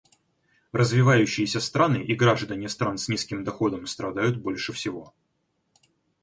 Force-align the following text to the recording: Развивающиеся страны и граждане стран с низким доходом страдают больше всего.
Развивающиеся 0.71 1.59
страны 1.59 1.97
и 1.97 2.15
граждане 2.15 2.67
стран 2.69 2.97
с 2.97 3.07
низким 3.07 3.43
доходом 3.43 3.85
страдают 3.85 4.37
больше 4.37 4.73
всего. 4.73 5.13